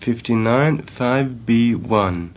[0.00, 2.28] 59 5B1.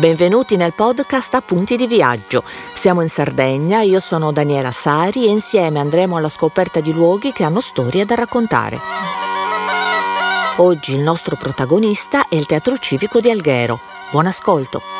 [0.00, 2.42] Benvenuti nel podcast Appunti di viaggio.
[2.74, 7.44] Siamo in Sardegna, io sono Daniela Sari e insieme andremo alla scoperta di luoghi che
[7.44, 8.80] hanno storie da raccontare.
[10.56, 13.80] Oggi il nostro protagonista è il Teatro Civico di Alghero.
[14.10, 14.99] Buon ascolto.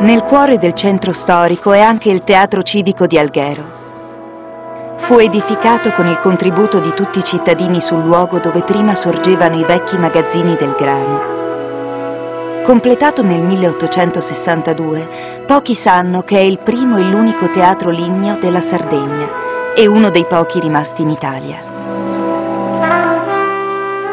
[0.00, 4.96] Nel cuore del centro storico è anche il Teatro Civico di Alghero.
[4.96, 9.64] Fu edificato con il contributo di tutti i cittadini sul luogo dove prima sorgevano i
[9.64, 12.62] vecchi magazzini del grano.
[12.62, 15.08] Completato nel 1862,
[15.48, 20.26] pochi sanno che è il primo e l'unico teatro ligneo della Sardegna e uno dei
[20.26, 21.67] pochi rimasti in Italia.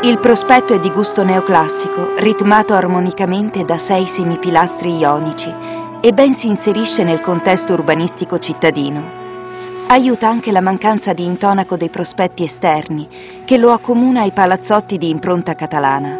[0.06, 5.52] Il prospetto è di gusto neoclassico, ritmato armonicamente da sei semipilastri ionici
[6.00, 9.02] e ben si inserisce nel contesto urbanistico cittadino.
[9.88, 13.08] Aiuta anche la mancanza di intonaco dei prospetti esterni,
[13.46, 16.20] che lo accomuna ai palazzotti di impronta catalana.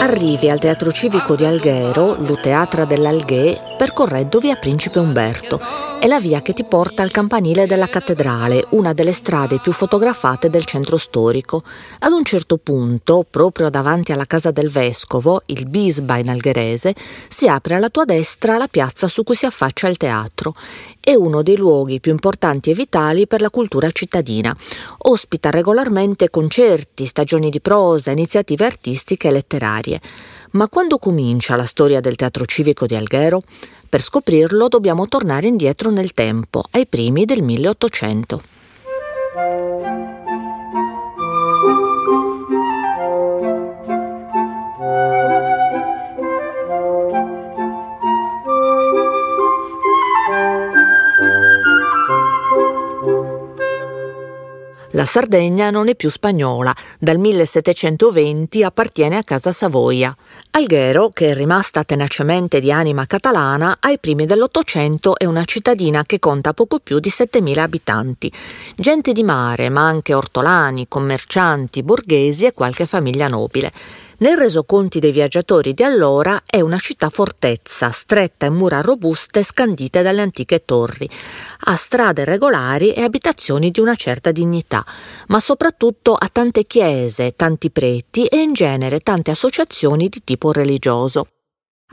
[0.00, 5.60] Arrivi al Teatro Civico di Alghero, lo Teatra dell'Alghè, percorrendo via Principe Umberto.
[5.98, 10.50] È la via che ti porta al campanile della cattedrale, una delle strade più fotografate
[10.50, 11.62] del centro storico.
[12.00, 16.94] Ad un certo punto, proprio davanti alla casa del vescovo, il Bisba in algherese,
[17.28, 20.52] si apre alla tua destra la piazza su cui si affaccia il teatro.
[21.00, 24.54] È uno dei luoghi più importanti e vitali per la cultura cittadina.
[24.98, 30.00] Ospita regolarmente concerti, stagioni di prosa, iniziative artistiche e letterarie.
[30.52, 33.40] Ma quando comincia la storia del teatro civico di Alghero?
[33.88, 38.42] Per scoprirlo dobbiamo tornare indietro nel tempo, ai primi del 1800.
[54.96, 60.16] La Sardegna non è più spagnola, dal 1720 appartiene a Casa Savoia.
[60.52, 66.18] Alghero, che è rimasta tenacemente di anima catalana, ai primi dell'Ottocento è una cittadina che
[66.18, 68.32] conta poco più di 7.000 abitanti.
[68.74, 73.70] Gente di mare, ma anche ortolani, commercianti, borghesi e qualche famiglia nobile.
[74.18, 80.00] Nei resoconti dei viaggiatori di allora è una città fortezza, stretta e mura robuste scandite
[80.00, 81.06] dalle antiche torri.
[81.66, 84.82] Ha strade regolari e abitazioni di una certa dignità,
[85.26, 91.26] ma soprattutto ha tante chiese, tanti preti e in genere tante associazioni di tipo religioso.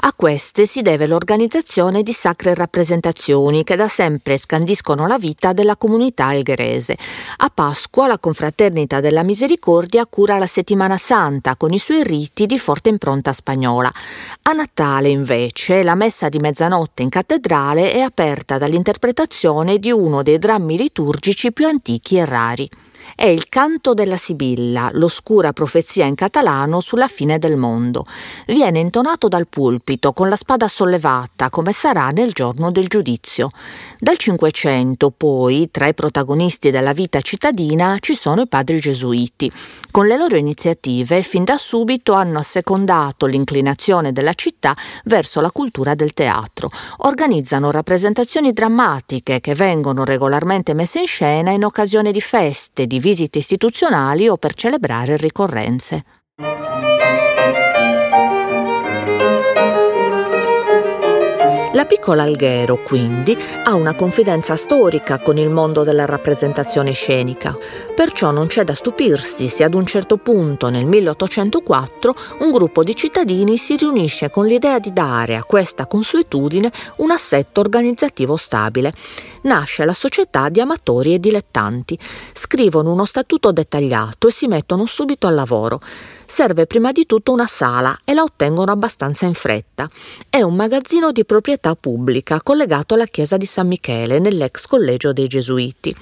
[0.06, 5.78] A queste si deve l'organizzazione di sacre rappresentazioni che da sempre scandiscono la vita della
[5.78, 6.98] comunità algherese.
[7.38, 12.60] A Pasqua la Confraternita della Misericordia cura la Settimana Santa con i suoi riti di
[12.60, 13.90] forte impronta spagnola.
[14.42, 20.38] A Natale invece la messa di mezzanotte in cattedrale è aperta dall'interpretazione di uno dei
[20.38, 22.70] drammi liturgici più antichi e rari
[23.16, 28.06] è il canto della Sibilla, l'oscura profezia in catalano sulla fine del mondo.
[28.48, 33.50] Viene intonato dal pulpito con la spada sollevata, come sarà nel giorno del giudizio.
[33.98, 39.52] Dal Cinquecento, poi, tra i protagonisti della vita cittadina ci sono i padri gesuiti.
[39.92, 44.76] Con le loro iniziative, fin da subito hanno assecondato l'inclinazione della città
[45.06, 46.70] verso la cultura del teatro.
[46.98, 53.40] Organizzano rappresentazioni drammatiche che vengono regolarmente messe in scena in occasione di feste, di visite
[53.40, 56.04] istituzionali o per celebrare ricorrenze.
[61.84, 67.58] La piccola Alghero, quindi, ha una confidenza storica con il mondo della rappresentazione scenica,
[67.94, 72.96] perciò non c'è da stupirsi se ad un certo punto, nel 1804, un gruppo di
[72.96, 78.94] cittadini si riunisce con l'idea di dare a questa consuetudine un assetto organizzativo stabile.
[79.42, 82.00] Nasce la società di amatori e dilettanti,
[82.32, 85.82] scrivono uno statuto dettagliato e si mettono subito al lavoro
[86.34, 89.88] serve prima di tutto una sala e la ottengono abbastanza in fretta.
[90.28, 95.28] È un magazzino di proprietà pubblica collegato alla chiesa di San Michele nell'ex collegio dei
[95.28, 95.96] Gesuiti.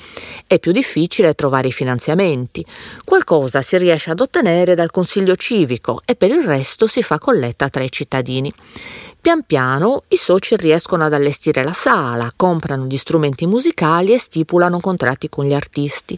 [0.47, 2.65] È più difficile trovare i finanziamenti.
[3.03, 7.67] Qualcosa si riesce ad ottenere dal consiglio civico e per il resto si fa colletta
[7.67, 8.53] tra i cittadini.
[9.21, 14.79] Pian piano i soci riescono ad allestire la sala, comprano gli strumenti musicali e stipulano
[14.79, 16.17] contratti con gli artisti.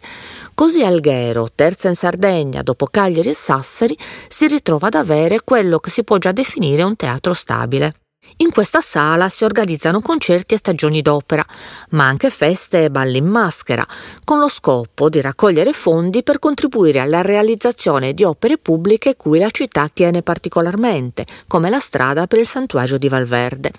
[0.53, 3.97] Così Alghero, terza in Sardegna dopo Cagliari e Sassari,
[4.29, 8.02] si ritrova ad avere quello che si può già definire un teatro stabile.
[8.37, 11.45] In questa sala si organizzano concerti e stagioni d'opera,
[11.91, 13.85] ma anche feste e balli in maschera,
[14.23, 19.51] con lo scopo di raccogliere fondi per contribuire alla realizzazione di opere pubbliche cui la
[19.51, 23.71] città tiene particolarmente, come la strada per il santuario di Valverde.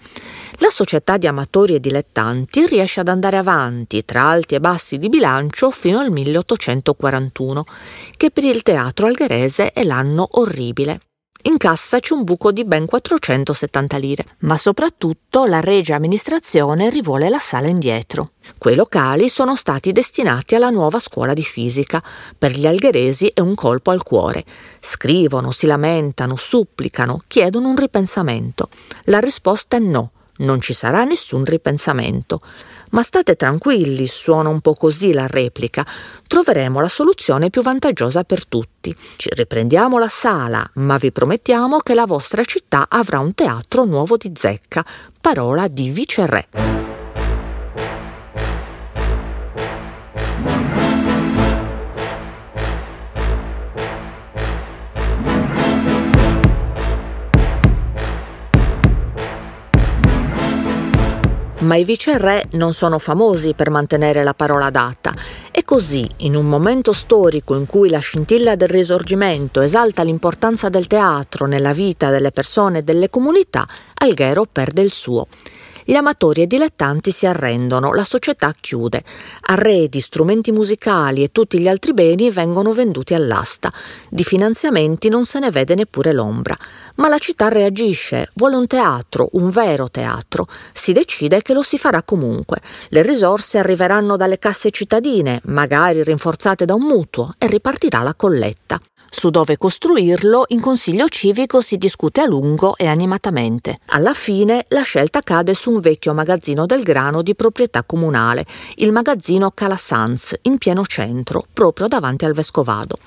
[0.59, 5.09] La società di amatori e dilettanti riesce ad andare avanti tra alti e bassi di
[5.09, 7.65] bilancio fino al 1841,
[8.17, 11.01] che per il teatro algherese è l'anno orribile.
[11.47, 17.29] In cassa c'è un buco di ben 470 lire, ma soprattutto la regia amministrazione rivuole
[17.29, 18.31] la sala indietro.
[18.57, 22.03] Quei locali sono stati destinati alla nuova scuola di fisica.
[22.39, 24.43] Per gli algheresi è un colpo al cuore.
[24.81, 28.71] Scrivono, si lamentano, supplicano, chiedono un ripensamento.
[29.05, 32.41] La risposta è no, non ci sarà nessun ripensamento.
[32.91, 35.87] Ma state tranquilli, suona un po' così la replica.
[36.27, 38.95] Troveremo la soluzione più vantaggiosa per tutti.
[39.17, 44.17] Ci riprendiamo la sala, ma vi promettiamo che la vostra città avrà un teatro nuovo
[44.17, 44.85] di zecca.
[45.21, 46.94] Parola di viceré.
[61.65, 65.15] Ma i viceré non sono famosi per mantenere la parola data.
[65.51, 70.87] E così, in un momento storico in cui la scintilla del risorgimento esalta l'importanza del
[70.87, 75.27] teatro nella vita delle persone e delle comunità, Alghero perde il suo.
[75.87, 79.05] Gli amatori e dilettanti si arrendono, la società chiude.
[79.43, 83.71] Arredi, strumenti musicali e tutti gli altri beni vengono venduti all'asta.
[84.09, 86.57] Di finanziamenti non se ne vede neppure l'ombra.
[86.97, 90.47] Ma la città reagisce, vuole un teatro, un vero teatro.
[90.73, 92.63] Si decide che lo si farà comunque.
[92.89, 98.81] Le risorse arriveranno dalle casse cittadine, magari rinforzate da un mutuo, e ripartirà la colletta.
[99.17, 103.79] Su dove costruirlo in consiglio civico si discute a lungo e animatamente.
[103.87, 108.45] Alla fine la scelta cade su un vecchio magazzino del grano di proprietà comunale,
[108.79, 112.99] il magazzino Calasanz, in pieno centro, proprio davanti al Vescovado.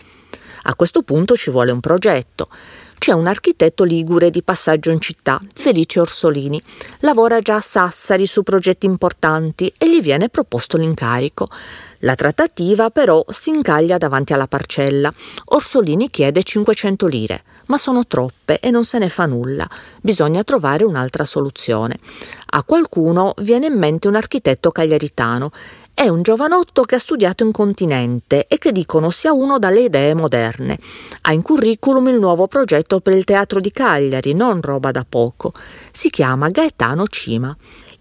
[0.63, 2.47] A questo punto ci vuole un progetto.
[2.97, 6.59] C'è un architetto ligure di passaggio in città, Felice Orsolini.
[6.99, 11.47] Lavora già a Sassari su progetti importanti e gli viene proposto l'incarico.
[12.01, 15.11] La trattativa però si incaglia davanti alla parcella.
[15.45, 19.67] Orsolini chiede 500 lire, ma sono troppe e non se ne fa nulla.
[20.01, 21.97] Bisogna trovare un'altra soluzione.
[22.51, 25.51] A qualcuno viene in mente un architetto cagliaritano.
[25.93, 30.13] È un giovanotto che ha studiato in continente e che dicono sia uno dalle idee
[30.13, 30.77] moderne.
[31.21, 35.53] Ha in curriculum il nuovo progetto per il teatro di Cagliari, non roba da poco.
[35.91, 37.57] Si chiama Gaetano Cima.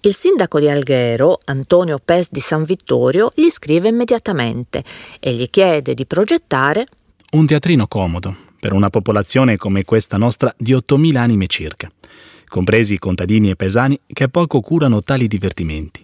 [0.07, 4.85] Il sindaco di Alghero, Antonio Pes di San Vittorio, gli scrive immediatamente
[5.19, 6.87] e gli chiede di progettare
[7.33, 11.91] un teatrino comodo per una popolazione come questa nostra di 8.000 anime circa,
[12.47, 16.03] compresi i contadini e pesani che poco curano tali divertimenti.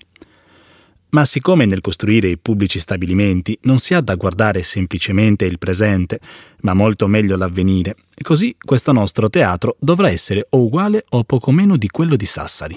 [1.10, 6.18] Ma siccome nel costruire i pubblici stabilimenti non si ha da guardare semplicemente il presente,
[6.62, 11.76] ma molto meglio l'avvenire, così questo nostro teatro dovrà essere o uguale o poco meno
[11.76, 12.76] di quello di Sassari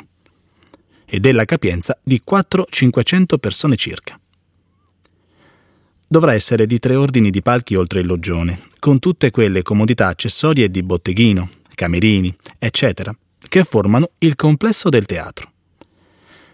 [1.06, 4.19] e della capienza di 400-500 persone circa.
[6.07, 10.69] Dovrà essere di tre ordini di palchi oltre il loggione, con tutte quelle comodità accessorie
[10.69, 13.16] di botteghino, camerini, eccetera,
[13.50, 15.52] che formano il complesso del teatro.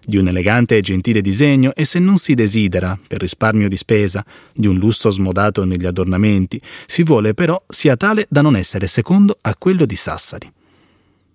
[0.03, 4.25] Di un elegante e gentile disegno e se non si desidera, per risparmio di spesa,
[4.51, 9.37] di un lusso smodato negli adornamenti, si vuole però sia tale da non essere secondo
[9.41, 10.51] a quello di Sassari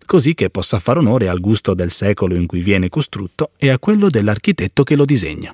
[0.06, 3.78] così che possa far onore al gusto del secolo in cui viene costrutto e a
[3.78, 5.52] quello dell'architetto che lo disegna.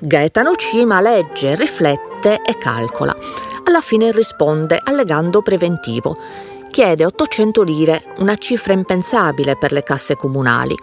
[0.00, 3.16] Gaetano Cima legge, riflette e calcola.
[3.64, 6.14] Alla fine risponde allegando preventivo
[6.74, 10.76] chiede 800 lire, una cifra impensabile per le casse comunali.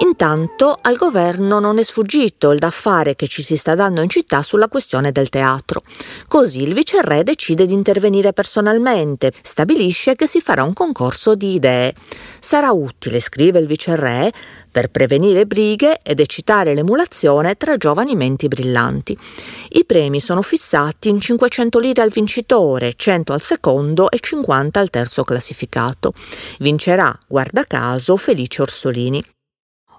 [0.00, 4.08] Intanto al governo non è sfuggito il da fare che ci si sta dando in
[4.08, 5.82] città sulla questione del teatro.
[6.28, 11.94] Così il viceré decide di intervenire personalmente, stabilisce che si farà un concorso di idee.
[12.38, 14.32] Sarà utile, scrive il viceré,
[14.70, 19.18] per prevenire brighe ed eccitare l'emulazione tra giovani menti brillanti.
[19.70, 24.90] I premi sono fissati in 500 lire al vincitore, 100 al secondo e 50 al
[24.90, 26.12] terzo classificato.
[26.60, 29.24] Vincerà, guarda caso, Felice Orsolini.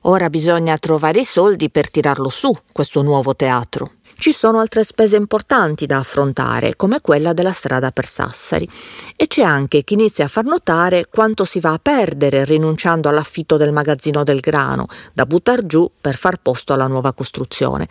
[0.03, 3.91] Ora bisogna trovare i soldi per tirarlo su, questo nuovo teatro.
[4.19, 8.69] Ci sono altre spese importanti da affrontare, come quella della strada per Sassari,
[9.15, 13.55] e c'è anche chi inizia a far notare quanto si va a perdere rinunciando all'affitto
[13.55, 17.87] del magazzino del grano, da buttar giù per far posto alla nuova costruzione.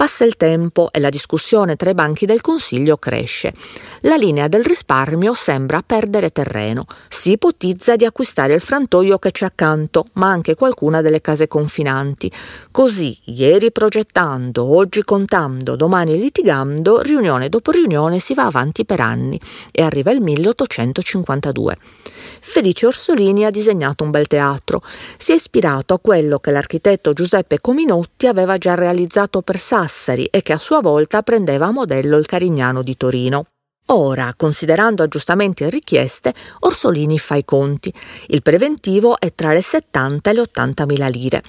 [0.00, 3.52] Passa il tempo e la discussione tra i banchi del Consiglio cresce.
[4.00, 6.86] La linea del risparmio sembra perdere terreno.
[7.10, 12.32] Si ipotizza di acquistare il frantoio che c'è accanto, ma anche qualcuna delle case confinanti.
[12.70, 19.38] Così, ieri progettando, oggi contando, domani litigando, riunione dopo riunione si va avanti per anni
[19.70, 21.76] e arriva il 1852.
[22.40, 24.82] Felice Orsolini ha disegnato un bel teatro.
[25.16, 30.42] Si è ispirato a quello che l'architetto Giuseppe Cominotti aveva già realizzato per Sassari e
[30.42, 33.46] che a sua volta prendeva a modello il Carignano di Torino.
[33.92, 37.92] Ora, considerando aggiustamenti e richieste, Orsolini fa i conti.
[38.28, 41.42] Il preventivo è tra le 70 e le 80 mila lire.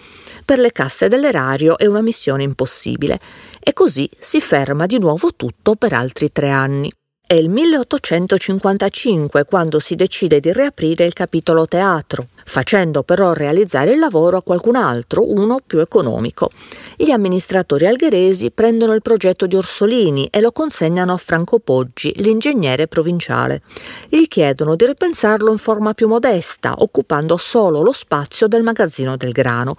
[0.43, 3.19] Per le casse dell'erario è una missione impossibile.
[3.60, 6.91] E così si ferma di nuovo tutto per altri tre anni.
[7.31, 14.00] È il 1855 quando si decide di riaprire il capitolo teatro, facendo però realizzare il
[14.00, 16.50] lavoro a qualcun altro, uno più economico.
[16.97, 22.89] Gli amministratori algheresi prendono il progetto di Orsolini e lo consegnano a Franco Poggi, l'ingegnere
[22.89, 23.61] provinciale.
[24.09, 29.31] Gli chiedono di ripensarlo in forma più modesta, occupando solo lo spazio del magazzino del
[29.31, 29.75] grano.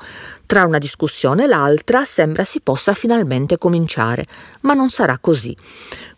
[0.46, 4.24] Tra una discussione e l'altra sembra si possa finalmente cominciare,
[4.60, 5.54] ma non sarà così.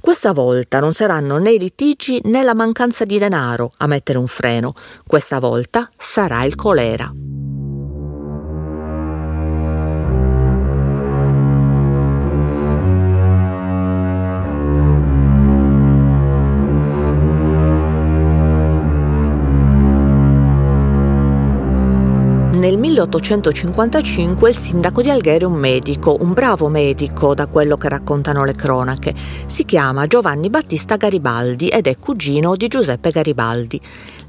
[0.04, 4.26] Questa volta non saranno né i litigi né la mancanza di denaro a mettere un
[4.26, 4.74] freno,
[5.06, 7.10] questa volta sarà il colera.
[22.64, 27.90] Nel 1855 il sindaco di Alghero è un medico, un bravo medico da quello che
[27.90, 29.14] raccontano le cronache.
[29.44, 33.78] Si chiama Giovanni Battista Garibaldi ed è cugino di Giuseppe Garibaldi.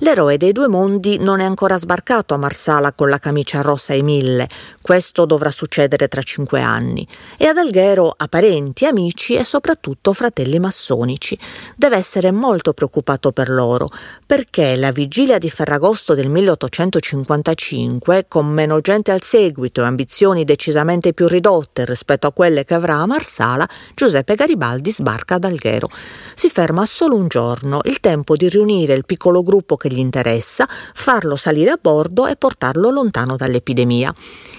[0.05, 4.03] L'eroe dei due mondi non è ancora sbarcato a Marsala con la camicia rossa e
[4.03, 4.47] mille,
[4.79, 7.07] questo dovrà succedere tra cinque anni,
[7.37, 11.35] e ad Alghero ha parenti, amici e soprattutto fratelli massonici.
[11.75, 13.89] Deve essere molto preoccupato per loro,
[14.27, 21.13] perché la vigilia di Ferragosto del 1855, con meno gente al seguito e ambizioni decisamente
[21.13, 25.89] più ridotte rispetto a quelle che avrà a Marsala, Giuseppe Garibaldi sbarca ad Alghero.
[26.35, 29.99] Si ferma solo un giorno, il tempo di riunire il piccolo gruppo che che gli
[29.99, 34.13] interessa, farlo salire a bordo e portarlo lontano dall'epidemia.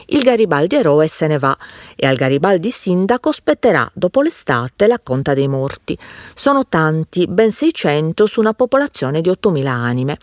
[0.06, 1.56] Il Garibaldi eroe se ne va
[1.94, 5.96] e al Garibaldi sindaco spetterà dopo l'estate la conta dei morti.
[6.34, 10.18] Sono tanti, ben 600 su una popolazione di 8.000 anime.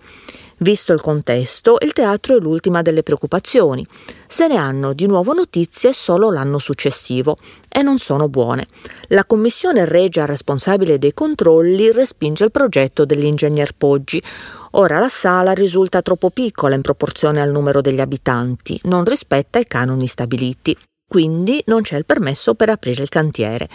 [0.64, 3.86] Visto il contesto, il teatro è l'ultima delle preoccupazioni.
[4.28, 7.36] Se ne hanno di nuovo notizie solo l'anno successivo
[7.68, 8.68] e non sono buone.
[9.10, 14.24] La commissione regia responsabile dei controlli respinge il progetto dell'ingegner Poggi.
[14.76, 19.68] Ora la sala risulta troppo piccola in proporzione al numero degli abitanti, non rispetta i
[19.68, 20.76] canoni stabiliti
[21.14, 23.70] quindi non c'è il permesso per aprire il cantiere.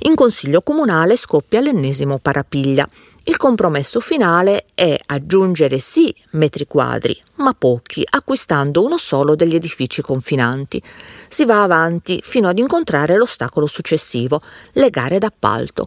[0.00, 2.86] In consiglio comunale scoppia l'ennesimo parapiglia.
[3.24, 10.02] Il compromesso finale è aggiungere sì metri quadri, ma pochi, acquistando uno solo degli edifici
[10.02, 10.82] confinanti.
[11.30, 14.42] Si va avanti fino ad incontrare l'ostacolo successivo,
[14.72, 15.86] le gare d'appalto.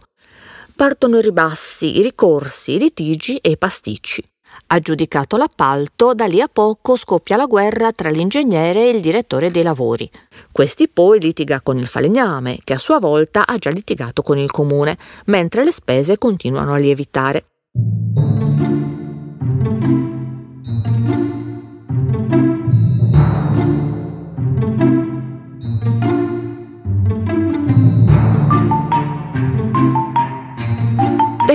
[0.74, 4.24] Partono i ribassi, i ricorsi, i litigi e i pasticci.
[4.68, 9.62] Aggiudicato l'appalto, da lì a poco scoppia la guerra tra l'ingegnere e il direttore dei
[9.62, 10.10] lavori.
[10.50, 14.50] Questi poi litiga con il falegname, che a sua volta ha già litigato con il
[14.50, 14.96] comune,
[15.26, 17.44] mentre le spese continuano a lievitare.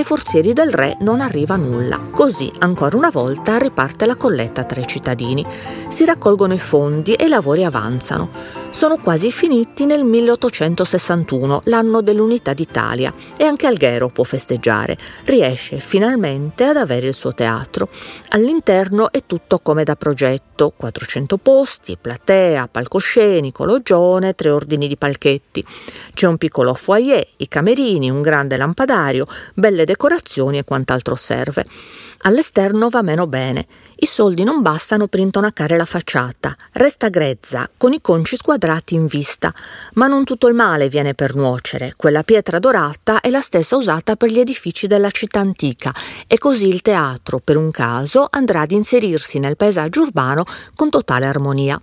[0.02, 2.08] Dai forzieri del re non arriva nulla.
[2.10, 5.46] Così, ancora una volta, riparte la colletta tra i cittadini.
[5.86, 12.54] Si raccolgono i fondi e i lavori avanzano sono quasi finiti nel 1861, l'anno dell'Unità
[12.54, 14.96] d'Italia, e anche Alghero può festeggiare.
[15.24, 17.90] Riesce finalmente ad avere il suo teatro.
[18.30, 25.64] All'interno è tutto come da progetto, 400 posti, platea, palcoscenico, loggione, tre ordini di palchetti.
[26.14, 31.66] C'è un piccolo foyer, i camerini, un grande lampadario, belle decorazioni e quant'altro serve.
[32.24, 33.66] All'esterno va meno bene.
[33.96, 36.54] I soldi non bastano per intonacare la facciata.
[36.70, 39.52] Resta grezza, con i conci squadrati in vista.
[39.94, 41.94] Ma non tutto il male viene per nuocere.
[41.96, 45.92] Quella pietra dorata è la stessa usata per gli edifici della città antica
[46.28, 50.44] e così il teatro, per un caso, andrà ad inserirsi nel paesaggio urbano
[50.76, 51.76] con totale armonia.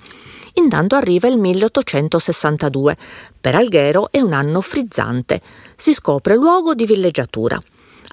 [0.54, 2.98] Intanto arriva il 1862.
[3.42, 5.42] Per Alghero è un anno frizzante.
[5.76, 7.60] Si scopre luogo di villeggiatura.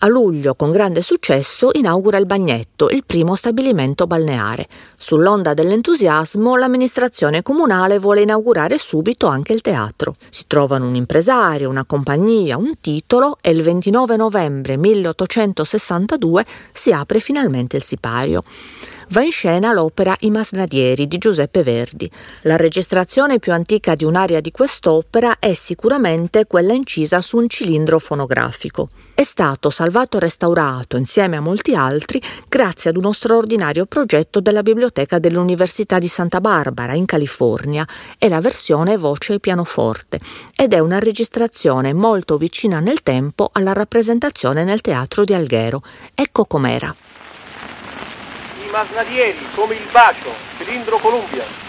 [0.01, 4.69] A luglio, con grande successo, inaugura il Bagnetto, il primo stabilimento balneare.
[4.99, 10.17] Sull'onda dell'entusiasmo, l'amministrazione comunale vuole inaugurare subito anche il teatro.
[10.29, 17.19] Si trovano un impresario, una compagnia, un titolo e il 29 novembre 1862 si apre
[17.19, 18.43] finalmente il sipario
[19.11, 22.11] va in scena l'opera I Masnadieri di Giuseppe Verdi.
[22.43, 27.99] La registrazione più antica di un'aria di quest'opera è sicuramente quella incisa su un cilindro
[27.99, 28.89] fonografico.
[29.15, 34.63] È stato salvato e restaurato insieme a molti altri grazie ad uno straordinario progetto della
[34.63, 37.87] biblioteca dell'Università di Santa Barbara in California
[38.19, 40.19] e la versione voce e pianoforte
[40.55, 45.81] ed è una registrazione molto vicina nel tempo alla rappresentazione nel teatro di Alghero.
[46.15, 46.95] Ecco com'era
[48.77, 51.66] masnadieri come il bacio, cilindro Columbia.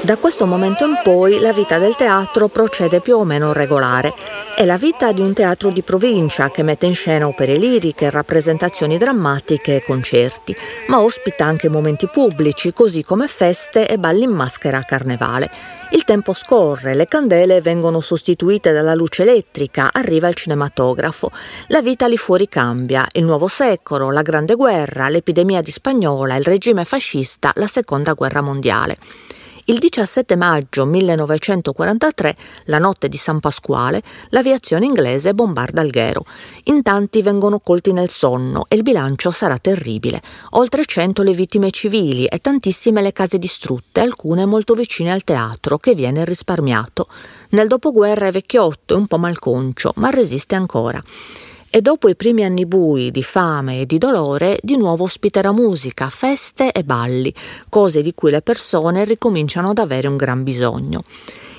[0.00, 4.43] Da questo momento in poi la vita del teatro procede più o meno regolare.
[4.56, 8.98] È la vita di un teatro di provincia che mette in scena opere liriche, rappresentazioni
[8.98, 10.54] drammatiche e concerti,
[10.86, 15.50] ma ospita anche momenti pubblici, così come feste e balli in maschera a carnevale.
[15.90, 21.32] Il tempo scorre, le candele vengono sostituite dalla luce elettrica, arriva il cinematografo.
[21.66, 26.44] La vita lì fuori cambia, il nuovo secolo, la Grande Guerra, l'epidemia di Spagnola, il
[26.44, 28.96] regime fascista, la Seconda Guerra Mondiale.
[29.66, 36.26] Il 17 maggio 1943, la notte di San Pasquale, l'aviazione inglese bombarda Alghero.
[36.64, 40.20] In tanti vengono colti nel sonno e il bilancio sarà terribile.
[40.50, 45.78] Oltre 100 le vittime civili e tantissime le case distrutte, alcune molto vicine al teatro,
[45.78, 47.08] che viene risparmiato.
[47.50, 51.02] Nel dopoguerra è vecchiotto e un po' malconcio, ma resiste ancora
[51.76, 56.08] e dopo i primi anni bui di fame e di dolore di nuovo ospiterà musica,
[56.08, 57.34] feste e balli,
[57.68, 61.02] cose di cui le persone ricominciano ad avere un gran bisogno.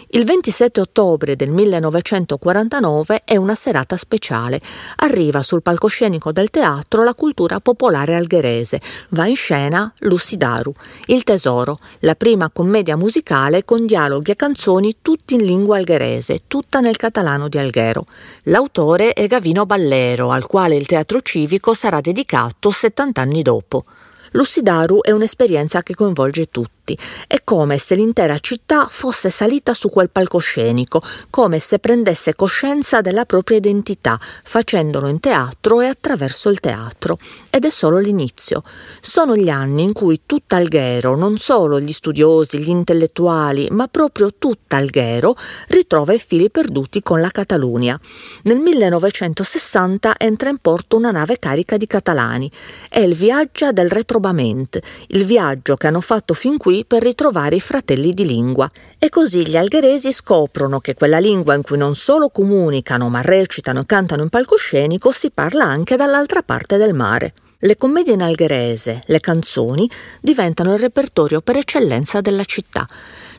[0.10, 4.62] Il 27 ottobre del 1949 è una serata speciale.
[4.98, 8.80] Arriva sul palcoscenico del teatro la cultura popolare algherese.
[9.10, 10.72] Va in scena Lucidaru,
[11.08, 16.82] Il Tesoro, la prima commedia musicale con dialoghi e canzoni tutti in lingua algherese, tutta
[16.82, 18.06] nel catalano di Alghero.
[18.44, 23.86] L'autore è Gavino Ballero, al quale il teatro civico sarà dedicato 70 anni dopo.
[24.32, 26.75] Lucidaru è un'esperienza che coinvolge tutti.
[26.94, 33.26] È come se l'intera città fosse salita su quel palcoscenico, come se prendesse coscienza della
[33.26, 37.18] propria identità, facendolo in teatro e attraverso il teatro.
[37.50, 38.62] Ed è solo l'inizio.
[39.02, 44.34] Sono gli anni in cui tutta Alghero, non solo gli studiosi, gli intellettuali, ma proprio
[44.38, 45.36] tutta Alghero,
[45.70, 48.00] ritrova i fili perduti con la Catalunya.
[48.44, 52.52] Nel 1960 entra in porto una nave carica di catalani.
[52.90, 57.62] È il viaggio del retrobament, il viaggio che hanno fatto fin qui per ritrovare i
[57.62, 58.70] fratelli di lingua.
[59.00, 63.82] E così gli algheresi scoprono che quella lingua in cui non solo comunicano, ma recitano
[63.82, 67.34] e cantano in palcoscenico si parla anche dall'altra parte del mare.
[67.60, 72.86] Le commedie in algherese, le canzoni, diventano il repertorio per eccellenza della città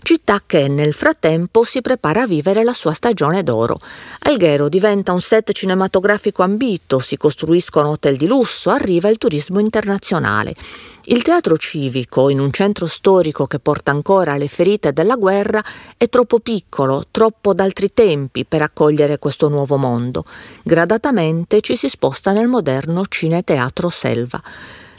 [0.07, 3.77] città che nel frattempo si prepara a vivere la sua stagione d'oro.
[4.21, 10.55] Alghero diventa un set cinematografico ambito, si costruiscono hotel di lusso, arriva il turismo internazionale.
[11.07, 15.61] Il teatro civico, in un centro storico che porta ancora le ferite della guerra,
[15.97, 20.23] è troppo piccolo, troppo d'altri tempi per accogliere questo nuovo mondo.
[20.63, 24.41] Gradatamente ci si sposta nel moderno cineteatro Selva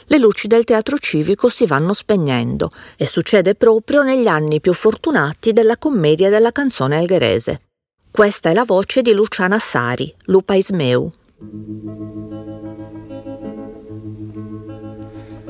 [0.08, 5.52] le luci del teatro civico si vanno spegnendo e succede proprio negli anni più fortunati
[5.52, 7.60] della commedia della canzone algherese.
[8.10, 11.12] Questa è la voce di Luciana Sari, Lupa Ismeu.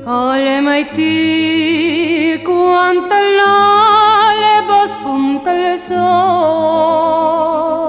[0.03, 7.88] Alle mai ti quanto l'alba spunta il sol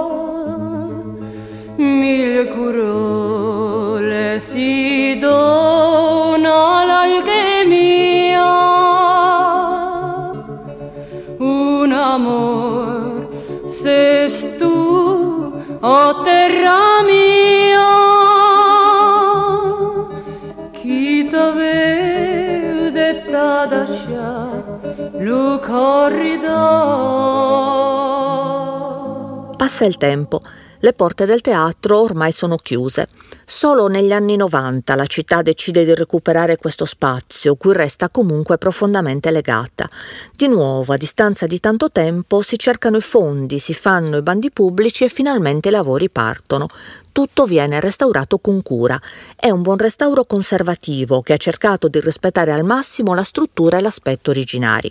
[29.54, 30.40] Passa il tempo.
[30.78, 33.06] Le porte del teatro ormai sono chiuse.
[33.44, 39.30] Solo negli anni 90 la città decide di recuperare questo spazio, cui resta comunque profondamente
[39.30, 39.86] legata.
[40.34, 44.50] Di nuovo, a distanza di tanto tempo, si cercano i fondi, si fanno i bandi
[44.50, 46.66] pubblici e finalmente i lavori partono
[47.12, 49.00] tutto viene restaurato con cura.
[49.36, 53.80] È un buon restauro conservativo che ha cercato di rispettare al massimo la struttura e
[53.80, 54.90] l'aspetto originari.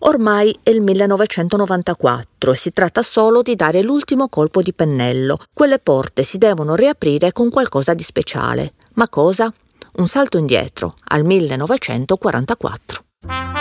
[0.00, 5.38] Ormai è il 1994 e si tratta solo di dare l'ultimo colpo di pennello.
[5.52, 8.74] Quelle porte si devono riaprire con qualcosa di speciale.
[8.94, 9.52] Ma cosa?
[9.96, 13.59] Un salto indietro, al 1944.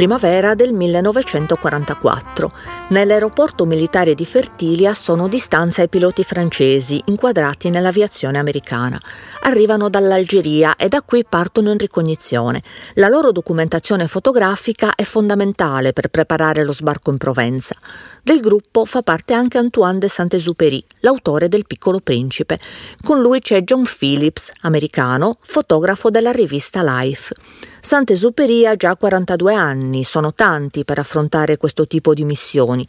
[0.00, 2.50] Primavera del 1944.
[2.88, 8.98] Nell'aeroporto militare di Fertilia sono di stanza i piloti francesi inquadrati nell'aviazione americana.
[9.42, 12.62] Arrivano dall'Algeria e da qui partono in ricognizione.
[12.94, 17.76] La loro documentazione fotografica è fondamentale per preparare lo sbarco in Provenza.
[18.22, 22.60] Del gruppo fa parte anche Antoine de Saint-Exupéry, l'autore del Piccolo Principe.
[23.02, 27.34] Con lui c'è John Phillips, americano, fotografo della rivista Life.
[27.80, 32.86] Saint-Exupéry ha già 42 anni, sono tanti per affrontare questo tipo di missioni,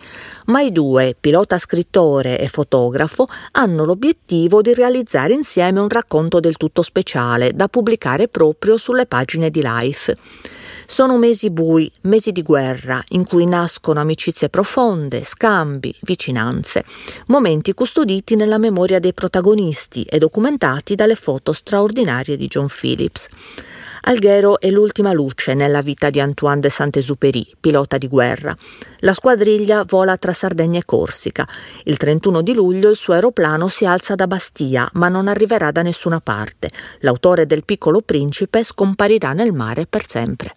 [0.47, 6.57] ma i due, pilota scrittore e fotografo, hanno l'obiettivo di realizzare insieme un racconto del
[6.57, 10.17] tutto speciale da pubblicare proprio sulle pagine di Life.
[10.91, 16.83] Sono mesi bui, mesi di guerra, in cui nascono amicizie profonde, scambi, vicinanze,
[17.27, 23.29] momenti custoditi nella memoria dei protagonisti e documentati dalle foto straordinarie di John Phillips.
[24.03, 28.55] Alghero è l'ultima luce nella vita di Antoine de Saint-Exupéry, pilota di guerra.
[28.99, 31.47] La squadriglia vola tra Sardegna e Corsica.
[31.83, 35.83] Il 31 di luglio il suo aeroplano si alza da Bastia, ma non arriverà da
[35.83, 36.69] nessuna parte.
[37.01, 40.55] L'autore del Piccolo Principe scomparirà nel mare per sempre.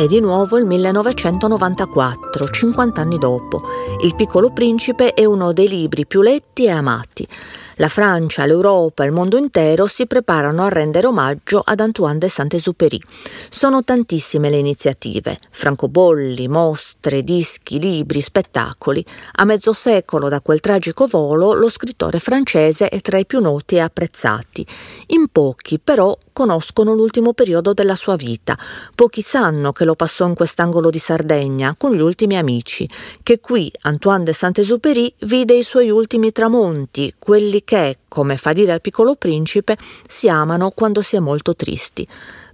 [0.00, 3.60] E di nuovo il 1994, 50 anni dopo.
[4.02, 7.28] Il piccolo principe è uno dei libri più letti e amati.
[7.80, 13.00] La Francia, l'Europa il mondo intero si preparano a rendere omaggio ad Antoine de Saint-Exupéry.
[13.48, 19.02] Sono tantissime le iniziative, francobolli, mostre, dischi, libri, spettacoli.
[19.36, 23.76] A mezzo secolo da quel tragico volo lo scrittore francese è tra i più noti
[23.76, 24.66] e apprezzati.
[25.06, 28.58] In pochi però conoscono l'ultimo periodo della sua vita.
[28.94, 32.86] Pochi sanno che lo passò in quest'angolo di Sardegna con gli ultimi amici,
[33.22, 37.69] che qui Antoine de Saint-Exupéry vide i suoi ultimi tramonti, quelli che,
[38.08, 42.06] come fa dire al piccolo principe, si amano quando si è molto tristi.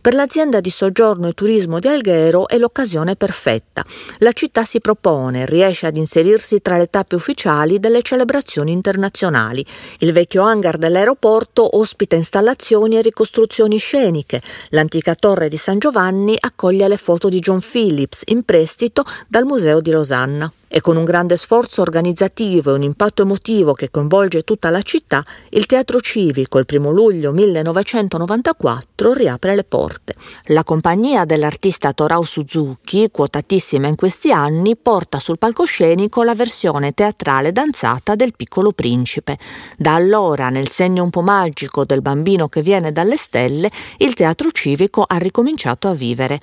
[0.06, 3.84] Per l'azienda di soggiorno e turismo di Alghero è l'occasione perfetta.
[4.18, 9.66] La città si propone, riesce ad inserirsi tra le tappe ufficiali delle celebrazioni internazionali.
[9.98, 14.40] Il vecchio hangar dell'aeroporto ospita installazioni e ricostruzioni sceniche.
[14.68, 19.80] L'antica torre di San Giovanni accoglie le foto di John Phillips in prestito dal Museo
[19.80, 24.70] di Losanna e con un grande sforzo organizzativo e un impatto emotivo che coinvolge tutta
[24.70, 30.14] la città, il Teatro Civico il primo luglio 1994 riapre le porte.
[30.46, 37.52] La compagnia dell'artista Torao Suzuki, quotatissima in questi anni, porta sul palcoscenico la versione teatrale
[37.52, 39.38] danzata del Piccolo Principe.
[39.76, 44.50] Da allora, nel segno un po' magico del bambino che viene dalle stelle, il Teatro
[44.50, 46.40] Civico ha ricominciato a vivere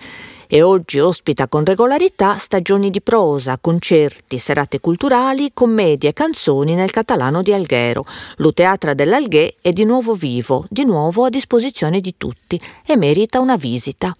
[0.53, 6.91] e oggi ospita con regolarità stagioni di prosa, concerti, serate culturali, commedie e canzoni nel
[6.91, 8.05] catalano di Alghero.
[8.35, 13.55] L'Uteatra dell'Alghè è di nuovo vivo, di nuovo a disposizione di tutti e merita una
[13.55, 14.15] visita.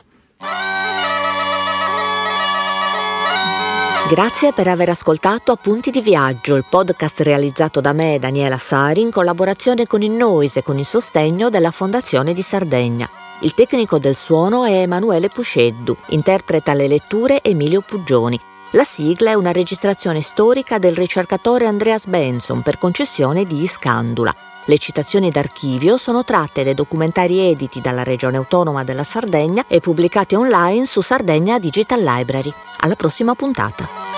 [4.09, 9.11] Grazie per aver ascoltato Appunti di Viaggio, il podcast realizzato da me, Daniela Sari, in
[9.11, 13.22] collaborazione con il Noise e con il sostegno della Fondazione di Sardegna.
[13.41, 18.39] Il tecnico del suono è Emanuele Pusceddu, interpreta le letture Emilio Puggioni.
[18.71, 24.33] La sigla è una registrazione storica del ricercatore Andreas Benson per concessione di Iscandula.
[24.65, 30.35] Le citazioni d'archivio sono tratte dai documentari editi dalla Regione Autonoma della Sardegna e pubblicati
[30.35, 32.53] online su Sardegna Digital Library.
[32.77, 34.12] Alla prossima puntata.